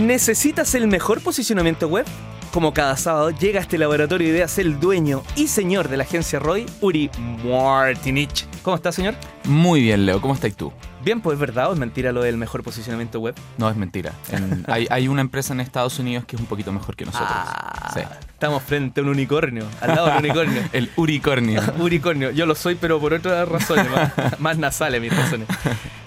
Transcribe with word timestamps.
¿Necesitas 0.00 0.74
el 0.74 0.88
mejor 0.88 1.20
posicionamiento 1.20 1.86
web? 1.86 2.06
Como 2.52 2.72
cada 2.72 2.96
sábado 2.96 3.30
llega 3.30 3.60
a 3.60 3.62
este 3.62 3.76
laboratorio 3.76 4.28
de 4.28 4.34
ideas 4.34 4.58
el 4.58 4.80
dueño 4.80 5.22
y 5.36 5.46
señor 5.46 5.88
de 5.88 5.98
la 5.98 6.04
agencia 6.04 6.38
Roy, 6.38 6.64
Uri 6.80 7.10
Martinich. 7.44 8.46
¿Cómo 8.62 8.76
está, 8.76 8.92
señor? 8.92 9.14
Muy 9.44 9.82
bien, 9.82 10.06
Leo. 10.06 10.20
¿Cómo 10.22 10.32
estás 10.32 10.56
tú? 10.56 10.72
Bien, 11.04 11.20
pues 11.20 11.34
es 11.34 11.40
verdad 11.40 11.70
o 11.70 11.72
es 11.72 11.78
mentira 11.78 12.12
lo 12.12 12.22
del 12.22 12.36
mejor 12.36 12.62
posicionamiento 12.62 13.20
web. 13.20 13.34
No, 13.58 13.68
es 13.70 13.76
mentira. 13.76 14.12
En- 14.30 14.64
hay, 14.68 14.86
hay 14.90 15.08
una 15.08 15.20
empresa 15.22 15.52
en 15.54 15.60
Estados 15.60 15.98
Unidos 15.98 16.24
que 16.26 16.36
es 16.36 16.40
un 16.40 16.46
poquito 16.46 16.72
mejor 16.72 16.96
que 16.96 17.04
nosotros. 17.06 17.30
Ah, 17.32 17.90
Sí. 17.94 18.00
Estamos 18.30 18.62
frente 18.62 19.00
a 19.00 19.02
un 19.02 19.10
unicornio, 19.10 19.64
al 19.82 19.88
lado 19.94 20.06
del 20.06 20.18
unicornio. 20.18 20.62
El 20.72 20.90
Uricornio. 20.96 21.60
Unicornio, 21.78 22.30
yo 22.30 22.46
lo 22.46 22.54
soy, 22.54 22.74
pero 22.74 22.98
por 23.00 23.12
otras 23.12 23.46
razones, 23.48 23.86
más, 23.90 24.40
más 24.40 24.56
nasales 24.58 25.00
mis 25.00 25.14
razones. 25.14 25.46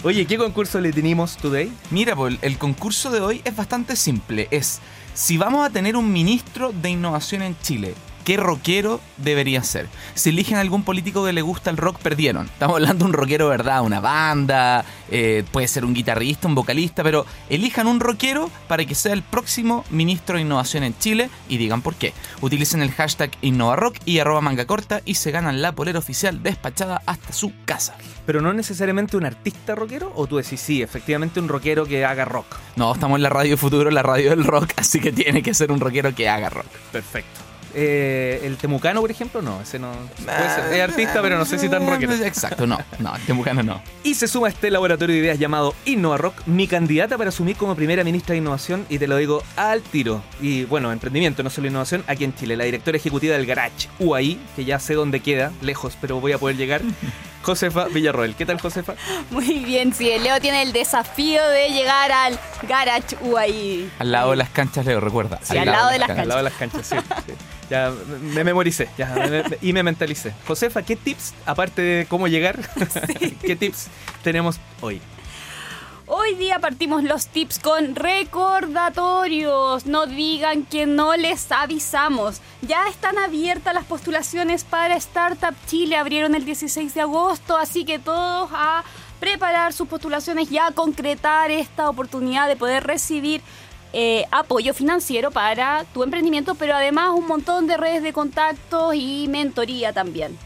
Oye, 0.02 0.26
¿qué 0.26 0.36
concurso 0.36 0.80
le 0.80 0.92
tenemos 0.92 1.36
today? 1.36 1.70
Mira, 1.90 2.16
pues, 2.16 2.36
el 2.42 2.58
concurso 2.58 3.10
de 3.10 3.20
hoy 3.20 3.42
es 3.44 3.54
bastante 3.54 3.94
simple. 3.96 4.48
Es 4.50 4.80
si 5.12 5.36
vamos 5.38 5.64
a 5.64 5.70
tener 5.70 5.94
un 5.96 6.12
ministro 6.12 6.72
de 6.72 6.90
innovación 6.90 7.42
en 7.42 7.56
Chile. 7.60 7.94
¿Qué 8.24 8.38
rockero 8.38 9.00
debería 9.18 9.62
ser? 9.62 9.86
Si 10.14 10.30
eligen 10.30 10.56
algún 10.56 10.82
político 10.82 11.26
que 11.26 11.34
le 11.34 11.42
gusta 11.42 11.68
el 11.68 11.76
rock, 11.76 11.98
perdieron. 11.98 12.46
Estamos 12.46 12.76
hablando 12.76 13.04
de 13.04 13.10
un 13.10 13.12
rockero, 13.12 13.48
¿verdad? 13.48 13.82
Una 13.82 14.00
banda, 14.00 14.82
eh, 15.10 15.44
puede 15.52 15.68
ser 15.68 15.84
un 15.84 15.92
guitarrista, 15.92 16.48
un 16.48 16.54
vocalista, 16.54 17.02
pero 17.02 17.26
elijan 17.50 17.86
un 17.86 18.00
rockero 18.00 18.50
para 18.66 18.86
que 18.86 18.94
sea 18.94 19.12
el 19.12 19.22
próximo 19.22 19.84
ministro 19.90 20.36
de 20.36 20.42
innovación 20.42 20.84
en 20.84 20.96
Chile 20.98 21.28
y 21.50 21.58
digan 21.58 21.82
por 21.82 21.96
qué. 21.96 22.14
Utilicen 22.40 22.80
el 22.80 22.92
hashtag 22.92 23.30
InnovaRock 23.42 23.98
y 24.06 24.20
arroba 24.20 24.40
manga 24.40 24.64
corta 24.64 25.02
y 25.04 25.16
se 25.16 25.30
ganan 25.30 25.60
la 25.60 25.72
polera 25.72 25.98
oficial 25.98 26.42
despachada 26.42 27.02
hasta 27.04 27.34
su 27.34 27.52
casa. 27.66 27.94
Pero 28.24 28.40
no 28.40 28.54
necesariamente 28.54 29.18
un 29.18 29.26
artista 29.26 29.74
rockero, 29.74 30.10
o 30.16 30.26
tú 30.26 30.38
decís, 30.38 30.62
sí, 30.62 30.80
efectivamente 30.80 31.40
un 31.40 31.48
rockero 31.48 31.84
que 31.84 32.06
haga 32.06 32.24
rock. 32.24 32.46
No, 32.76 32.94
estamos 32.94 33.16
en 33.16 33.22
la 33.22 33.28
radio 33.28 33.58
futuro, 33.58 33.90
la 33.90 34.02
radio 34.02 34.30
del 34.30 34.44
rock, 34.44 34.72
así 34.78 34.98
que 34.98 35.12
tiene 35.12 35.42
que 35.42 35.52
ser 35.52 35.70
un 35.70 35.78
rockero 35.78 36.14
que 36.14 36.26
haga 36.26 36.48
rock. 36.48 36.68
Perfecto. 36.90 37.53
Eh, 37.74 38.40
el 38.44 38.56
temucano, 38.56 39.00
por 39.00 39.10
ejemplo, 39.10 39.42
no, 39.42 39.60
ese 39.60 39.78
no. 39.78 39.92
puede 40.24 40.54
ser- 40.54 40.72
es 40.74 40.80
artista, 40.82 41.20
pero 41.22 41.36
no 41.38 41.44
sé 41.44 41.58
si 41.58 41.68
tan 41.68 41.86
rockero. 41.88 42.12
Exacto, 42.14 42.66
no, 42.66 42.78
no, 43.00 43.16
el 43.16 43.22
temucano 43.22 43.62
no. 43.62 43.82
Y 44.04 44.14
se 44.14 44.28
suma 44.28 44.46
a 44.46 44.50
este 44.50 44.70
laboratorio 44.70 45.14
de 45.14 45.20
ideas 45.22 45.38
llamado 45.38 45.74
Innova 45.84 46.16
Rock, 46.16 46.42
mi 46.46 46.68
candidata 46.68 47.18
para 47.18 47.30
asumir 47.30 47.56
como 47.56 47.74
primera 47.74 48.04
ministra 48.04 48.32
de 48.34 48.38
innovación, 48.38 48.86
y 48.88 48.98
te 48.98 49.06
lo 49.08 49.16
digo 49.16 49.42
al 49.56 49.82
tiro. 49.82 50.22
Y 50.40 50.64
bueno, 50.64 50.92
emprendimiento, 50.92 51.42
no 51.42 51.50
solo 51.50 51.66
innovación, 51.68 52.04
aquí 52.06 52.24
en 52.24 52.34
Chile. 52.34 52.56
La 52.56 52.64
directora 52.64 52.96
ejecutiva 52.96 53.34
del 53.36 53.46
Garage 53.46 53.88
UAI, 53.98 54.38
que 54.54 54.64
ya 54.64 54.78
sé 54.78 54.94
dónde 54.94 55.20
queda, 55.20 55.50
lejos, 55.60 55.96
pero 56.00 56.20
voy 56.20 56.32
a 56.32 56.38
poder 56.38 56.56
llegar. 56.56 56.80
Josefa 57.44 57.88
Villarroel. 57.88 58.34
¿Qué 58.36 58.46
tal, 58.46 58.58
Josefa? 58.58 58.94
Muy 59.30 59.58
bien, 59.58 59.92
sí, 59.92 60.10
Leo 60.18 60.40
tiene 60.40 60.62
el 60.62 60.72
desafío 60.72 61.46
de 61.50 61.68
llegar 61.72 62.10
al 62.10 62.38
Garage 62.66 63.16
UAI. 63.20 63.90
Al 63.98 64.12
lado 64.12 64.30
de 64.30 64.36
las 64.36 64.48
canchas, 64.48 64.86
Leo, 64.86 64.98
recuerda. 64.98 65.38
Sí, 65.42 65.58
al 65.58 65.66
lado 65.66 65.90
de 65.90 65.98
las 65.98 66.08
Al 66.08 66.26
lado 66.28 66.38
de 66.38 66.44
las 66.44 66.54
canchas, 66.54 66.86
sí. 66.86 66.96
sí. 67.26 67.32
Ya 67.70 67.90
me 68.34 68.44
memoricé 68.44 68.88
ya, 68.98 69.06
me- 69.14 69.42
me- 69.44 69.58
y 69.62 69.72
me 69.72 69.82
mentalicé. 69.82 70.34
Josefa, 70.46 70.82
¿qué 70.82 70.96
tips, 70.96 71.34
aparte 71.46 71.80
de 71.82 72.06
cómo 72.06 72.28
llegar, 72.28 72.58
qué 73.40 73.56
tips 73.56 73.88
tenemos 74.22 74.60
hoy? 74.80 75.00
Hoy 76.06 76.34
día 76.34 76.58
partimos 76.58 77.02
los 77.02 77.28
tips 77.28 77.58
con 77.58 77.94
recordatorios. 77.96 79.86
No 79.86 80.06
digan 80.06 80.64
que 80.64 80.84
no 80.86 81.16
les 81.16 81.50
avisamos. 81.50 82.40
Ya 82.60 82.86
están 82.88 83.16
abiertas 83.18 83.72
las 83.74 83.84
postulaciones 83.84 84.64
para 84.64 84.96
Startup 84.96 85.54
Chile. 85.66 85.96
Abrieron 85.96 86.34
el 86.34 86.44
16 86.44 86.92
de 86.94 87.00
agosto, 87.00 87.56
así 87.56 87.84
que 87.86 87.98
todos 87.98 88.50
a 88.52 88.84
preparar 89.18 89.72
sus 89.72 89.88
postulaciones 89.88 90.50
y 90.52 90.58
a 90.58 90.70
concretar 90.72 91.50
esta 91.50 91.88
oportunidad 91.88 92.48
de 92.48 92.56
poder 92.56 92.84
recibir 92.84 93.40
eh, 93.94 94.26
apoyo 94.30 94.74
financiero 94.74 95.30
para 95.30 95.84
tu 95.94 96.02
emprendimiento, 96.02 96.54
pero 96.56 96.74
además 96.74 97.10
un 97.14 97.26
montón 97.26 97.66
de 97.66 97.76
redes 97.76 98.02
de 98.02 98.12
contactos 98.12 98.94
y 98.94 99.26
mentoría 99.28 99.92
también. 99.92 100.36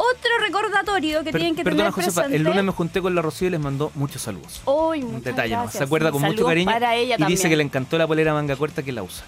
Otro 0.00 0.30
recordatorio 0.40 1.24
que 1.24 1.32
Per- 1.32 1.40
tienen 1.40 1.56
que 1.56 1.64
perdona, 1.64 1.90
tener 1.90 1.92
Josefa, 1.92 2.14
presente. 2.22 2.36
el 2.36 2.42
lunes 2.44 2.62
me 2.64 2.70
junté 2.70 3.02
con 3.02 3.16
la 3.16 3.20
Rocío 3.22 3.48
y 3.48 3.50
les 3.50 3.58
mandó 3.60 3.90
muchos 3.96 4.22
saludos. 4.22 4.62
Hoy, 4.64 5.00
Un 5.02 5.06
muchas 5.08 5.24
detalle 5.24 5.50
nomás. 5.50 5.64
gracias. 5.64 5.78
Se 5.78 5.84
acuerda 5.84 6.08
Sí, 6.08 6.12
con 6.12 6.22
mucho 6.22 6.46
cariño 6.46 6.70
para 6.70 6.94
ella 6.94 7.16
y 7.18 7.24
dice 7.24 7.48
que 7.48 7.56
le 7.56 7.64
encantó 7.64 7.98
la 7.98 8.06
polera 8.06 8.32
manga 8.32 8.54
corta 8.54 8.84
que 8.84 8.92
la 8.92 9.02
usa. 9.02 9.24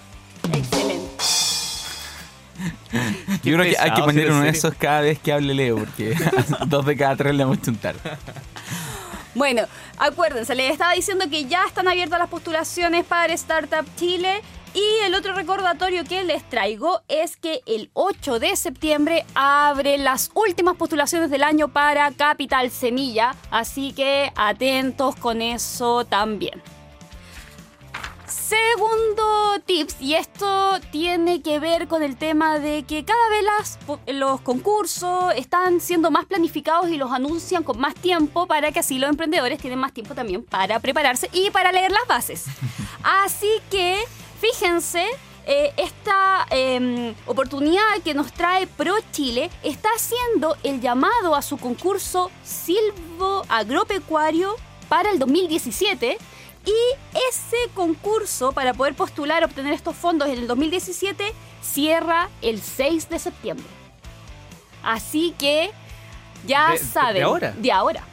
Excelente. 0.53 1.01
Yo 3.43 3.53
creo 3.57 3.63
que 3.63 3.75
hay 3.77 3.91
que 3.91 4.01
poner 4.01 4.27
¿en 4.27 4.33
uno 4.33 4.43
de 4.43 4.49
esos 4.49 4.73
cada 4.75 5.01
vez 5.01 5.19
que 5.19 5.33
hable 5.33 5.53
Leo, 5.53 5.77
porque 5.77 6.15
dos 6.67 6.85
de 6.85 6.95
cada 6.95 7.17
tres 7.17 7.35
le 7.35 7.43
vamos 7.43 7.57
a 7.59 7.61
chuntar. 7.63 7.95
Bueno, 9.33 9.63
acuérdense, 9.97 10.55
les 10.55 10.71
estaba 10.71 10.93
diciendo 10.93 11.25
que 11.29 11.45
ya 11.45 11.65
están 11.65 11.87
abiertas 11.87 12.19
las 12.19 12.29
postulaciones 12.29 13.05
para 13.05 13.33
Startup 13.33 13.85
Chile. 13.95 14.41
Y 14.73 15.05
el 15.05 15.15
otro 15.15 15.33
recordatorio 15.33 16.05
que 16.05 16.23
les 16.23 16.47
traigo 16.47 17.01
es 17.09 17.35
que 17.35 17.61
el 17.65 17.89
8 17.93 18.39
de 18.39 18.55
septiembre 18.55 19.25
abre 19.35 19.97
las 19.97 20.31
últimas 20.33 20.77
postulaciones 20.77 21.29
del 21.29 21.43
año 21.43 21.67
para 21.67 22.11
Capital 22.11 22.71
Semilla. 22.71 23.35
Así 23.51 23.91
que 23.91 24.31
atentos 24.35 25.17
con 25.17 25.41
eso 25.41 26.05
también. 26.05 26.61
Segundo 28.25 28.90
tips, 29.71 29.95
y 30.01 30.15
esto 30.15 30.79
tiene 30.91 31.41
que 31.41 31.59
ver 31.59 31.87
con 31.87 32.03
el 32.03 32.17
tema 32.17 32.59
de 32.59 32.83
que 32.83 33.05
cada 33.05 33.29
vez 33.29 33.43
las 33.43 33.79
los 34.07 34.41
concursos 34.41 35.33
están 35.35 35.79
siendo 35.79 36.11
más 36.11 36.25
planificados 36.25 36.89
y 36.89 36.97
los 36.97 37.11
anuncian 37.11 37.63
con 37.63 37.79
más 37.79 37.95
tiempo 37.95 38.47
para 38.47 38.73
que 38.73 38.79
así 38.79 38.99
los 38.99 39.09
emprendedores 39.09 39.59
tienen 39.59 39.79
más 39.79 39.93
tiempo 39.93 40.13
también 40.13 40.43
para 40.43 40.79
prepararse 40.79 41.29
y 41.31 41.51
para 41.51 41.71
leer 41.71 41.91
las 41.91 42.05
bases. 42.05 42.45
Así 43.23 43.49
que, 43.69 43.97
fíjense, 44.41 45.05
eh, 45.45 45.71
esta 45.77 46.45
eh, 46.51 47.15
oportunidad 47.25 47.81
que 48.03 48.13
nos 48.13 48.33
trae 48.33 48.67
Pro 48.67 48.95
Chile 49.11 49.49
está 49.63 49.89
haciendo 49.95 50.57
el 50.63 50.81
llamado 50.81 51.33
a 51.33 51.41
su 51.41 51.57
concurso 51.57 52.29
Silvo 52.43 53.45
Agropecuario 53.47 54.53
para 54.89 55.11
el 55.11 55.19
2017 55.19 56.17
y 56.65 57.17
ese 57.29 57.57
concurso 57.73 58.51
para 58.51 58.73
poder 58.73 58.93
postular 58.93 59.43
obtener 59.43 59.73
estos 59.73 59.95
fondos 59.95 60.29
en 60.29 60.37
el 60.39 60.47
2017 60.47 61.33
cierra 61.61 62.29
el 62.41 62.61
6 62.61 63.09
de 63.09 63.19
septiembre. 63.19 63.65
Así 64.83 65.33
que 65.37 65.71
ya 66.45 66.67
De- 66.71 66.73
de- 66.73 66.79
de 66.79 66.85
saben. 66.85 67.23
ahora? 67.23 67.53
De 67.57 67.71
ahora. 67.71 68.03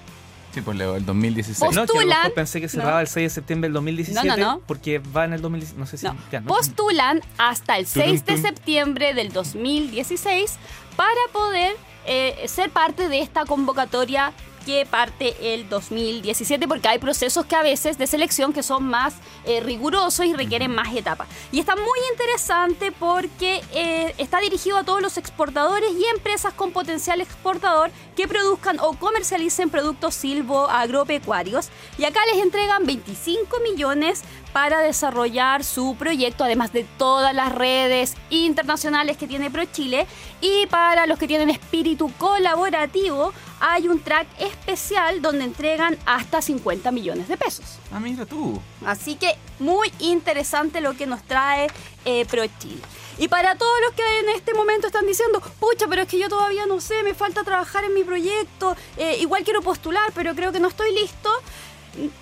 Sí, 0.54 0.62
pues 0.62 0.76
Leo, 0.78 0.96
el 0.96 1.04
2016. 1.04 1.58
Post- 1.60 1.74
No, 1.76 1.86
Postulan- 1.86 2.32
pensé 2.34 2.60
que 2.60 2.68
cerraba 2.68 2.94
no. 2.94 3.00
el 3.00 3.06
6 3.06 3.30
de 3.30 3.34
septiembre 3.34 3.68
del 3.68 3.74
2017 3.74 4.26
No, 4.28 4.36
no, 4.36 4.52
no. 4.54 4.60
porque 4.66 4.98
va 4.98 5.24
en 5.26 5.34
el 5.34 5.42
2017. 5.42 5.78
No 5.78 5.86
sé 5.86 5.98
si. 5.98 6.06
No, 6.06 6.16
ya, 6.32 6.40
no. 6.40 6.46
postulan 6.48 7.20
hasta 7.36 7.76
el 7.76 7.86
Turun, 7.86 8.08
6 8.08 8.24
de 8.24 8.38
septiembre 8.38 9.14
del 9.14 9.30
2016 9.32 10.56
para 10.96 11.20
poder 11.32 11.76
eh, 12.10 12.46
ser 12.48 12.70
parte 12.70 13.08
de 13.10 13.20
esta 13.20 13.44
convocatoria 13.44 14.32
que 14.68 14.84
parte 14.84 15.54
el 15.54 15.66
2017 15.66 16.68
porque 16.68 16.88
hay 16.88 16.98
procesos 16.98 17.46
que 17.46 17.56
a 17.56 17.62
veces 17.62 17.96
de 17.96 18.06
selección 18.06 18.52
que 18.52 18.62
son 18.62 18.84
más 18.84 19.14
eh, 19.46 19.60
rigurosos 19.60 20.26
y 20.26 20.34
requieren 20.34 20.74
más 20.74 20.94
etapas. 20.94 21.26
Y 21.52 21.58
está 21.58 21.74
muy 21.74 21.98
interesante 22.12 22.92
porque 22.92 23.62
eh, 23.72 24.14
está 24.18 24.40
dirigido 24.40 24.76
a 24.76 24.84
todos 24.84 25.00
los 25.00 25.16
exportadores 25.16 25.90
y 25.92 26.04
empresas 26.14 26.52
con 26.52 26.72
potencial 26.72 27.22
exportador 27.22 27.90
que 28.18 28.26
produzcan 28.26 28.80
o 28.80 28.94
comercialicen 28.94 29.70
productos 29.70 30.12
silvo 30.12 30.68
agropecuarios. 30.68 31.68
Y 31.98 32.04
acá 32.04 32.18
les 32.34 32.42
entregan 32.42 32.84
25 32.84 33.60
millones 33.60 34.22
para 34.52 34.80
desarrollar 34.80 35.62
su 35.62 35.94
proyecto, 35.96 36.42
además 36.42 36.72
de 36.72 36.82
todas 36.82 37.32
las 37.32 37.52
redes 37.52 38.16
internacionales 38.30 39.16
que 39.16 39.28
tiene 39.28 39.52
ProChile. 39.52 40.08
Y 40.40 40.66
para 40.66 41.06
los 41.06 41.16
que 41.16 41.28
tienen 41.28 41.48
espíritu 41.48 42.10
colaborativo, 42.18 43.32
hay 43.60 43.86
un 43.86 44.00
track 44.00 44.26
especial 44.40 45.22
donde 45.22 45.44
entregan 45.44 45.96
hasta 46.04 46.42
50 46.42 46.90
millones 46.90 47.28
de 47.28 47.36
pesos. 47.36 47.78
Ah, 47.92 48.00
mira 48.00 48.26
tú. 48.26 48.60
Así 48.84 49.14
que 49.14 49.36
muy 49.60 49.92
interesante 50.00 50.80
lo 50.80 50.94
que 50.94 51.06
nos 51.06 51.22
trae 51.22 51.68
eh, 52.04 52.26
ProChile. 52.26 52.82
Y 53.18 53.28
para 53.28 53.56
todos 53.56 53.72
los 53.84 53.94
que 53.94 54.20
en 54.20 54.28
este 54.30 54.54
momento 54.54 54.86
están 54.86 55.06
diciendo, 55.06 55.40
pucha, 55.58 55.86
pero 55.88 56.02
es 56.02 56.08
que 56.08 56.18
yo 56.18 56.28
todavía 56.28 56.66
no 56.66 56.80
sé, 56.80 57.02
me 57.02 57.14
falta 57.14 57.42
trabajar 57.42 57.84
en 57.84 57.94
mi 57.94 58.04
proyecto, 58.04 58.76
eh, 58.96 59.16
igual 59.20 59.42
quiero 59.44 59.60
postular, 59.60 60.12
pero 60.14 60.34
creo 60.34 60.52
que 60.52 60.60
no 60.60 60.68
estoy 60.68 60.92
listo. 60.92 61.30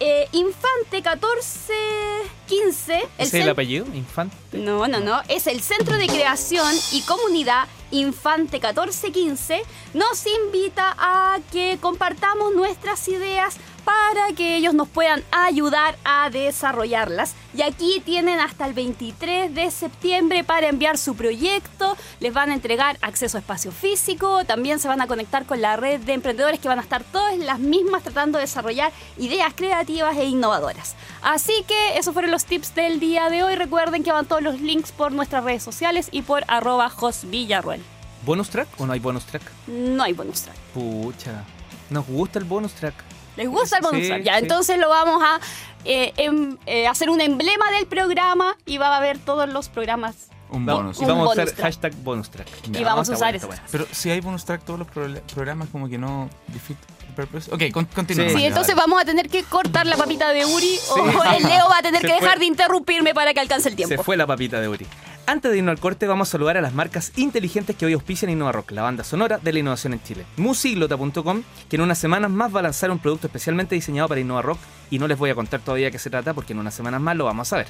Eh, 0.01 0.27
Infante 0.33 1.03
1415. 1.03 2.95
¿Ese 3.19 3.39
es 3.39 3.45
el 3.45 3.51
apellido? 3.51 3.85
Infante. 3.93 4.35
no, 4.53 4.89
no, 4.89 5.01
no. 5.01 5.21
Es 5.29 5.47
el 5.47 5.61
Centro 5.61 5.99
de 5.99 6.07
Creación 6.07 6.75
y 6.93 7.03
Comunidad 7.03 7.67
Infante 7.91 8.57
1415. 8.59 9.63
Nos 9.93 10.25
invita 10.27 10.95
a 10.99 11.39
que 11.53 11.79
compartamos 11.81 12.55
nuestras 12.55 13.07
ideas 13.09 13.59
para 13.87 14.35
que 14.35 14.56
ellos 14.56 14.75
nos 14.75 14.88
puedan 14.88 15.23
ayudar 15.31 15.97
a 16.05 16.29
desarrollarlas. 16.29 17.37
Y 17.55 17.62
aquí 17.62 18.03
tienen 18.05 18.41
hasta 18.41 18.67
el 18.67 18.75
23 18.75 19.55
de 19.55 19.71
septiembre 19.71 20.43
para 20.43 20.69
enviar 20.69 20.99
su 20.99 21.15
proyecto. 21.15 21.97
Les 22.19 22.35
van 22.35 22.50
a 22.50 22.55
entregar 22.55 22.99
acceso 23.00 23.38
a 23.38 23.41
espacio 23.41 23.71
físico. 23.71 24.44
También 24.44 24.81
se 24.81 24.88
van 24.88 25.00
a 25.00 25.06
conectar 25.06 25.47
con 25.47 25.62
la 25.62 25.77
red 25.77 26.00
de 26.00 26.15
emprendedores 26.15 26.59
que 26.59 26.67
van 26.67 26.81
a 26.81 26.83
estar 26.83 27.05
todas 27.05 27.38
las 27.38 27.61
mismas 27.61 28.03
tratando 28.03 28.38
de 28.38 28.44
desarrollar 28.44 28.91
ideas 29.19 29.53
creativas 29.55 30.17
e 30.17 30.25
innovadoras. 30.25 30.97
Así 31.23 31.65
que 31.69 31.97
esos 31.97 32.12
fueron 32.12 32.33
los 32.33 32.44
tips 32.44 32.75
del 32.75 32.99
día 32.99 33.31
de 33.31 33.44
hoy. 33.44 33.55
Recuerden 33.55 34.03
que 34.03 34.11
van 34.11 34.27
todos 34.27 34.43
los 34.43 34.61
links 34.61 34.91
por 34.91 35.12
nuestras 35.12 35.44
redes 35.44 35.62
sociales 35.62 36.09
y 36.11 36.23
por 36.23 36.43
arroba 36.49 36.93
Villarruel. 37.23 37.83
¿Bonus 38.25 38.50
track 38.50 38.69
o 38.79 38.87
no 38.87 38.93
hay 38.93 38.99
bonus 38.99 39.25
track? 39.27 39.43
No 39.69 40.03
hay 40.03 40.12
bonus 40.12 40.43
track. 40.43 40.56
Pucha. 40.75 41.44
Nos 41.88 42.05
gusta 42.09 42.41
el 42.41 42.44
bonus 42.44 42.73
track. 42.73 43.16
¿Les 43.37 43.49
gusta 43.49 43.77
el 43.79 43.83
bonus 43.83 44.00
Sí, 44.03 44.09
track? 44.09 44.23
Ya, 44.23 44.35
sí. 44.35 44.43
entonces 44.43 44.79
lo 44.79 44.88
vamos 44.88 45.23
a 45.23 45.38
eh, 45.85 46.12
em- 46.17 46.56
eh, 46.67 46.87
hacer 46.88 47.11
un 47.11 47.21
emblema 47.21 47.71
del 47.73 47.87
programa 47.87 48.56
y 48.67 48.79
va 48.79 48.88
a 48.94 48.97
haber 48.97 49.19
todos 49.19 49.49
los 49.49 49.69
programas. 49.69 50.29
Un 50.49 50.65
bonus. 50.65 50.99
y 51.00 51.03
Un 51.03 51.09
vamos 51.09 51.37
a 51.38 51.44
track. 51.44 51.61
hashtag 51.61 51.94
bonus 52.05 52.31
track. 52.31 52.47
Y 52.73 52.85
vamos 52.85 53.09
a 53.11 53.15
usar 53.15 53.35
eso. 53.35 53.49
Pero 53.73 53.85
si 53.91 54.11
hay 54.11 54.21
bonus 54.21 54.44
track, 54.44 54.65
todos 54.65 54.79
los 54.79 54.88
programas 55.35 55.69
como 55.71 55.88
que 55.88 55.99
no 55.99 56.31
defeat 56.49 56.79
the 57.00 57.12
purpose. 57.15 57.53
Ok, 57.53 57.73
con, 57.73 57.85
continúa. 57.87 58.29
Sí. 58.29 58.37
Sí, 58.37 58.44
entonces 58.44 58.75
vamos 58.77 59.03
a 59.03 59.05
tener 59.05 59.29
que 59.29 59.43
cortar 59.43 59.87
la 59.87 59.97
papita 59.97 60.29
de 60.31 60.44
Uri 60.44 60.79
o 60.91 60.99
el 61.37 61.43
Leo 61.43 61.69
va 61.69 61.79
a 61.79 61.83
tener 61.83 62.00
Se 62.03 62.06
que 62.06 62.12
dejar 62.15 62.31
fue. 62.35 62.38
de 62.41 62.47
interrumpirme 62.47 63.12
para 63.12 63.35
que 63.35 63.41
alcance 63.41 63.69
el 63.69 63.73
Se 63.77 63.85
tiempo. 63.87 64.05
fue 64.05 64.17
la 64.17 64.27
papita 64.27 64.61
de 64.61 64.69
Uri. 64.69 64.87
Antes 65.28 65.50
de 65.50 65.58
irnos 65.58 65.73
al 65.73 65.81
corte, 65.81 66.06
vamos 66.06 66.28
a 66.28 66.31
saludar 66.31 66.56
a 66.56 66.61
las 66.61 66.73
marcas 66.73 67.11
inteligentes 67.17 67.75
que 67.75 67.84
hoy 67.84 67.94
auspician 67.94 68.31
Innova 68.31 68.52
Rock, 68.52 68.70
la 68.70 68.82
banda 68.82 69.02
sonora 69.02 69.38
de 69.38 69.52
la 69.52 69.58
innovación 69.58 69.93
en 69.93 70.02
Chile. 70.05 70.25
Musiglota.com, 70.37 71.43
que 71.69 71.75
en 71.75 71.82
unas 71.82 71.99
semanas 71.99 72.31
más 72.31 72.55
va 72.55 72.61
a 72.61 72.62
lanzar 72.62 72.93
un 72.93 73.00
producto 73.00 73.26
especialmente 73.26 73.75
diseñado 73.75 74.06
para 74.06 74.20
Innova 74.20 74.43
Rock 74.43 74.61
y 74.88 75.00
no 75.00 75.08
les 75.08 75.19
voy 75.19 75.31
a 75.31 75.34
contar 75.34 75.58
todavía 75.58 75.90
qué 75.90 75.99
se 75.99 76.11
trata 76.11 76.32
porque 76.32 76.52
en 76.52 76.61
unas 76.61 76.75
semanas 76.75 77.00
más 77.00 77.17
lo 77.17 77.25
vamos 77.25 77.52
a 77.52 77.56
ver. 77.56 77.67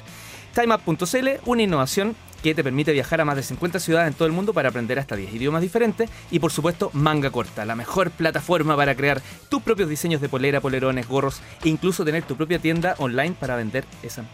TimeUp.cl, 0.53 1.27
una 1.47 1.63
innovación 1.63 2.15
que 2.43 2.53
te 2.53 2.63
permite 2.63 2.91
viajar 2.91 3.21
a 3.21 3.25
más 3.25 3.35
de 3.35 3.41
50 3.41 3.79
ciudades 3.79 4.09
en 4.09 4.13
todo 4.13 4.27
el 4.27 4.33
mundo 4.33 4.53
para 4.53 4.69
aprender 4.69 4.99
hasta 4.99 5.15
10 5.15 5.33
idiomas 5.33 5.63
diferentes 5.63 6.11
y 6.29 6.37
por 6.37 6.51
supuesto 6.51 6.91
Manga 6.93 7.31
Corta, 7.31 7.65
la 7.65 7.73
mejor 7.73 8.11
plataforma 8.11 8.75
para 8.75 8.93
crear 8.93 9.19
tus 9.49 9.63
propios 9.63 9.89
diseños 9.89 10.21
de 10.21 10.29
polera, 10.29 10.61
polerones, 10.61 11.07
gorros 11.07 11.41
e 11.63 11.69
incluso 11.69 12.05
tener 12.05 12.21
tu 12.21 12.37
propia 12.37 12.59
tienda 12.59 12.93
online 12.99 13.35
para 13.39 13.55
vender 13.55 13.83
esas 14.03 14.27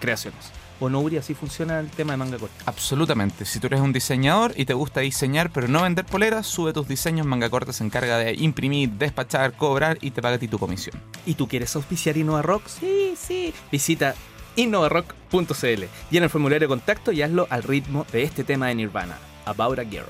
creaciones. 0.00 0.50
¿O 0.80 0.88
no, 0.88 1.00
Uri? 1.00 1.18
Así 1.18 1.34
funciona 1.34 1.78
el 1.78 1.90
tema 1.90 2.14
de 2.14 2.16
Manga 2.16 2.38
Corta. 2.38 2.64
Absolutamente. 2.66 3.44
Si 3.44 3.60
tú 3.60 3.66
eres 3.66 3.80
un 3.80 3.92
diseñador 3.92 4.52
y 4.56 4.64
te 4.64 4.74
gusta 4.74 5.00
diseñar 5.00 5.50
pero 5.50 5.68
no 5.68 5.82
vender 5.82 6.06
poleras, 6.06 6.46
sube 6.46 6.72
tus 6.72 6.88
diseños. 6.88 7.26
Manga 7.26 7.50
Corta 7.50 7.72
se 7.72 7.84
encarga 7.84 8.18
de 8.18 8.34
imprimir, 8.34 8.90
despachar, 8.90 9.52
cobrar 9.52 9.98
y 10.00 10.10
te 10.10 10.22
paga 10.22 10.36
a 10.36 10.38
ti 10.38 10.48
tu 10.48 10.58
comisión. 10.58 11.00
¿Y 11.26 11.34
tú 11.34 11.46
quieres 11.46 11.76
auspiciar 11.76 12.16
Innova 12.16 12.42
Rock? 12.42 12.66
Sí, 12.66 13.14
sí. 13.16 13.52
Visita 13.70 14.14
innovarock.cl. 14.56 15.84
Llena 16.10 16.24
el 16.24 16.30
formulario 16.30 16.66
de 16.66 16.68
contacto 16.68 17.12
y 17.12 17.22
hazlo 17.22 17.46
al 17.50 17.62
ritmo 17.62 18.06
de 18.12 18.22
este 18.22 18.44
tema 18.44 18.68
de 18.68 18.74
Nirvana, 18.74 19.18
About 19.44 19.78
a 19.78 19.84
Girl. 19.84 20.06